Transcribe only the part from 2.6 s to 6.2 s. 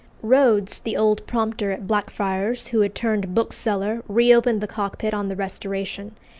who had turned bookseller, reopened the Cockpit on the Restoration.